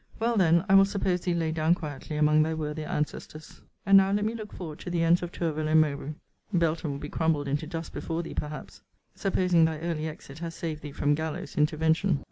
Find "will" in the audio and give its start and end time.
0.73-0.85, 6.89-6.97